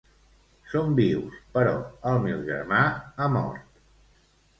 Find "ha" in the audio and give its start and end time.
2.95-3.29